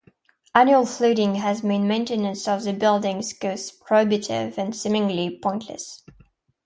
Annual 0.55 0.87
flooding 0.87 1.35
has 1.35 1.61
made 1.61 1.81
maintenance 1.83 2.47
of 2.47 2.63
the 2.63 2.73
buildings 2.73 3.33
cost 3.33 3.81
prohibitive 3.85 4.57
and 4.57 4.75
seemingly 4.75 5.37
pointless. 5.39 6.01